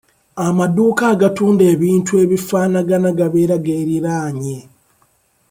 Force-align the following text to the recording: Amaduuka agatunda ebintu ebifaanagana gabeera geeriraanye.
Amaduuka 0.47 1.03
agatunda 1.13 1.63
ebintu 1.73 2.11
ebifaanagana 2.23 3.09
gabeera 3.19 3.55
geeriraanye. 3.65 4.57